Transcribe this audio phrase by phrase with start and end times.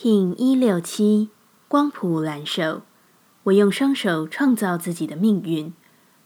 [0.00, 1.30] King 一六七
[1.66, 2.82] 光谱蓝手，
[3.42, 5.74] 我用双手创造自己的命运，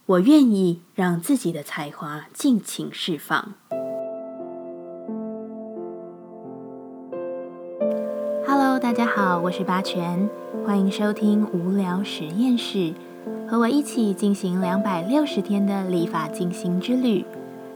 [0.04, 3.54] 我愿意让自己的才华尽情释放。
[8.46, 10.28] Hello，大家好，我是八全，
[10.66, 12.92] 欢迎收听无聊实验室，
[13.48, 17.24] 和我一起进行两百六十天的立法进行之旅，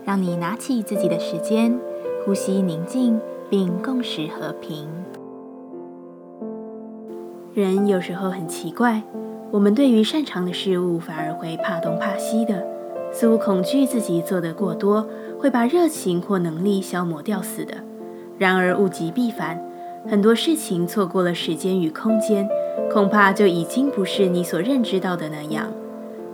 [0.05, 1.81] 让你拿起自己的时间，
[2.27, 3.19] 呼吸宁静，
[3.49, 4.87] 并共识和平。
[7.57, 9.03] 人有时候很奇怪，
[9.51, 12.63] 我们对于擅长的事物反而会怕东怕西的，
[13.11, 17.73] 似乎恐惧自己做得过多，会把热情或能力消磨掉似的。
[18.37, 19.59] 然而物极必反，
[20.07, 22.47] 很多事情错过了时间与空间，
[22.93, 25.73] 恐怕就已经不是你所认知到的那样。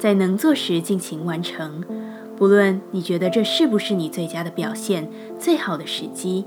[0.00, 1.84] 在能做时尽情完成，
[2.36, 5.08] 不论你觉得这是不是你最佳的表现、
[5.38, 6.46] 最好的时机，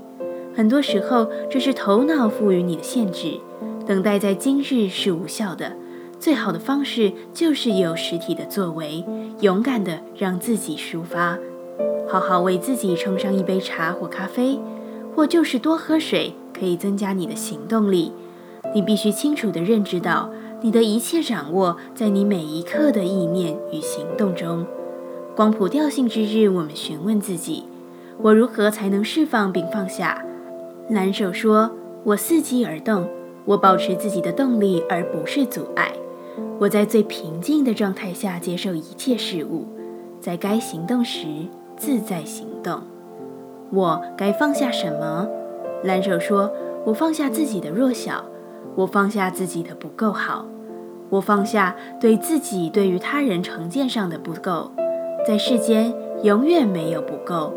[0.54, 3.40] 很多时候这是头脑赋予你的限制。
[3.86, 5.72] 等待在今日是无效的，
[6.18, 9.04] 最好的方式就是有实体的作为，
[9.40, 11.38] 勇敢的让自己抒发，
[12.08, 14.58] 好好为自己冲上一杯茶或咖啡，
[15.14, 18.12] 或就是多喝水，可以增加你的行动力。
[18.74, 20.30] 你必须清楚的认知到，
[20.62, 24.66] 你的一切掌握在你每一刻的意念与行动中。
[25.36, 27.62] 光谱调性之日，我们询问自己：
[28.20, 30.24] 我如何才能释放并放下？
[30.90, 31.70] 蓝手说：
[32.02, 33.08] 我伺机而动。
[33.46, 35.92] 我保持自己的动力，而不是阻碍。
[36.58, 39.64] 我在最平静的状态下接受一切事物，
[40.20, 41.26] 在该行动时
[41.76, 42.80] 自在行动。
[43.70, 45.28] 我该放下什么？
[45.82, 46.50] 蓝手说
[46.84, 48.24] ：“我放下自己的弱小，
[48.74, 50.46] 我放下自己的不够好，
[51.10, 54.72] 我放下对自己对于他人成见上的不够。
[55.26, 57.52] 在世间永远没有不够，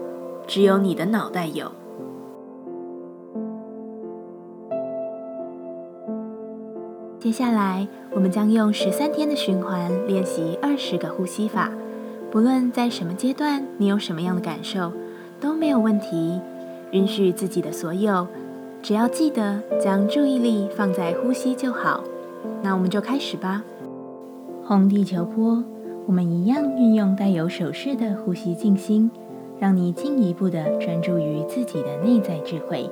[0.45, 1.71] 只有你的脑袋有。”
[7.19, 11.69] 接下来，我们将用十三天的循环练习二十个呼吸法。
[12.31, 14.93] 不论在什么阶段，你有什么样的感受，
[15.41, 16.39] 都没有问题。
[16.91, 18.25] 允许自己的所有，
[18.81, 22.01] 只要记得将注意力放在呼吸就好。
[22.63, 23.63] 那我们就开始吧。
[24.63, 25.61] 红地球波，
[26.05, 29.11] 我们一样运用带有手势的呼吸静心，
[29.59, 32.89] 让你进一步的专注于自己的内在智慧，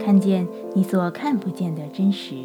[0.00, 2.36] 看见你所看不见的真实。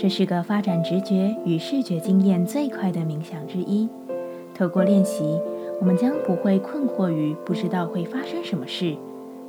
[0.00, 3.86] 这是个发展直觉与视觉经验最快的冥想之一。
[4.54, 5.38] 透过练习，
[5.78, 8.96] 我们将不会困惑于不知道会发生什么事，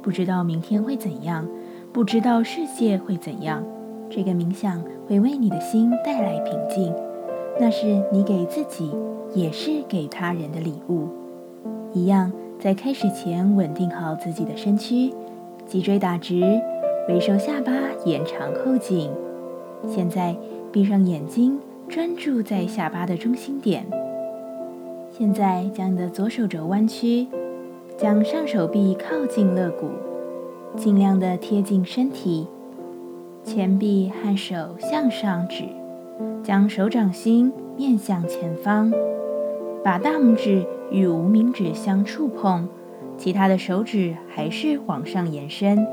[0.01, 1.47] 不知道明天会怎样，
[1.94, 3.63] 不知道世界会怎样。
[4.09, 6.94] 这个冥想会为你的心带来平静，
[7.57, 8.91] 那是你给自己，
[9.33, 11.07] 也是给他人的礼物。
[11.94, 12.29] 一样，
[12.59, 15.13] 在开始前稳定好自己的身躯，
[15.66, 16.62] 脊椎打直，
[17.07, 17.72] 微收下巴，
[18.03, 19.09] 延长后颈。
[19.88, 20.36] 现在
[20.72, 21.59] 闭上眼睛，
[21.90, 23.86] 专注在下巴的中心点。
[25.12, 27.28] 现在将你的左手肘弯曲，
[27.97, 29.90] 将上手臂靠近肋骨，
[30.78, 32.47] 尽量的贴近身体。
[33.44, 35.64] 前臂和手向上指，
[36.44, 38.92] 将手掌心面向前方，
[39.84, 42.69] 把大拇指与无名指相触碰，
[43.18, 45.86] 其他的手指还是往上延伸。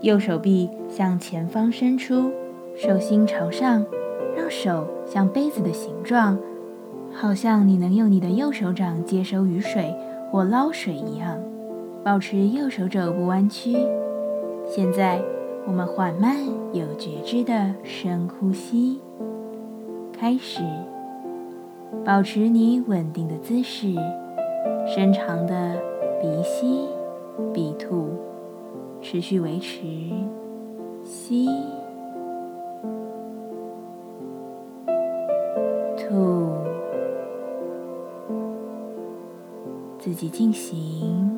[0.00, 2.30] 右手臂向前方伸出。
[2.78, 3.84] 手心朝上，
[4.36, 6.38] 让手像杯子的形状，
[7.12, 9.92] 好像你能用你的右手掌接收雨水
[10.30, 11.36] 或捞水一样。
[12.04, 13.76] 保持右手肘不弯曲。
[14.64, 15.20] 现在，
[15.66, 16.36] 我们缓慢
[16.72, 19.00] 有觉知的深呼吸。
[20.12, 20.62] 开始，
[22.04, 23.92] 保持你稳定的姿势，
[24.86, 25.74] 深长的
[26.22, 26.86] 鼻吸、
[27.52, 28.10] 鼻吐，
[29.02, 29.82] 持续维持
[31.02, 31.48] 吸。
[36.08, 36.54] 吐，
[39.98, 41.37] 自己进行。